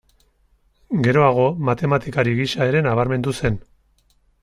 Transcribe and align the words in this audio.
Geroago, 1.09 1.45
matematikari 1.69 2.35
gisa 2.43 2.69
ere 2.73 2.85
nabarmendu 2.91 3.39
zen. 3.43 3.65